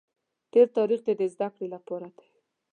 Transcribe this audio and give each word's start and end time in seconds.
تېر 0.51 0.67
تاریخ 0.77 0.99
دې 1.07 1.13
د 1.19 1.23
زده 1.33 1.47
کړې 1.55 1.67
لپاره 1.75 2.07
دی. 2.17 2.29